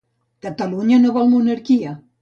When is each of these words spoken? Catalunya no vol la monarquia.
Catalunya 0.45 0.97
no 1.05 1.15
vol 1.19 1.31
la 1.31 1.35
monarquia. 1.37 1.99